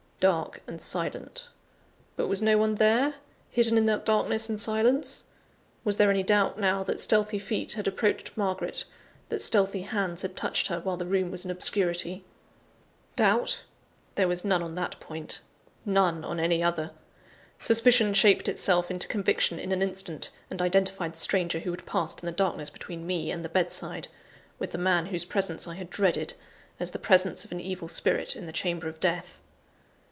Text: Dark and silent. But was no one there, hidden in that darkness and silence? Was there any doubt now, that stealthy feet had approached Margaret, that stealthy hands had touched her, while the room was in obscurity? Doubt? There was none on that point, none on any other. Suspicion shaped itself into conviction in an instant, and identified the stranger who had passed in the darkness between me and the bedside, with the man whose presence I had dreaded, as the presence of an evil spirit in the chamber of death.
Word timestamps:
Dark 0.21 0.61
and 0.67 0.79
silent. 0.79 1.49
But 2.15 2.27
was 2.27 2.43
no 2.43 2.55
one 2.55 2.75
there, 2.75 3.15
hidden 3.49 3.75
in 3.75 3.87
that 3.87 4.05
darkness 4.05 4.49
and 4.49 4.59
silence? 4.59 5.23
Was 5.83 5.97
there 5.97 6.11
any 6.11 6.21
doubt 6.21 6.59
now, 6.59 6.83
that 6.83 6.99
stealthy 6.99 7.39
feet 7.39 7.73
had 7.73 7.87
approached 7.87 8.37
Margaret, 8.37 8.85
that 9.29 9.41
stealthy 9.41 9.81
hands 9.81 10.21
had 10.21 10.35
touched 10.35 10.67
her, 10.67 10.79
while 10.81 10.95
the 10.95 11.07
room 11.07 11.31
was 11.31 11.43
in 11.43 11.49
obscurity? 11.49 12.23
Doubt? 13.15 13.63
There 14.13 14.27
was 14.27 14.45
none 14.45 14.61
on 14.61 14.75
that 14.75 14.99
point, 14.99 15.41
none 15.85 16.23
on 16.23 16.39
any 16.39 16.61
other. 16.61 16.91
Suspicion 17.59 18.13
shaped 18.13 18.47
itself 18.47 18.91
into 18.91 19.07
conviction 19.07 19.57
in 19.57 19.71
an 19.71 19.81
instant, 19.81 20.29
and 20.51 20.61
identified 20.61 21.13
the 21.13 21.17
stranger 21.17 21.61
who 21.61 21.71
had 21.71 21.87
passed 21.87 22.21
in 22.21 22.27
the 22.27 22.31
darkness 22.31 22.69
between 22.69 23.07
me 23.07 23.31
and 23.31 23.43
the 23.43 23.49
bedside, 23.49 24.07
with 24.59 24.71
the 24.71 24.77
man 24.77 25.07
whose 25.07 25.25
presence 25.25 25.67
I 25.67 25.73
had 25.77 25.89
dreaded, 25.89 26.35
as 26.79 26.91
the 26.91 26.99
presence 26.99 27.43
of 27.43 27.51
an 27.51 27.59
evil 27.59 27.87
spirit 27.87 28.35
in 28.35 28.45
the 28.45 28.53
chamber 28.53 28.87
of 28.87 28.99
death. 28.99 29.39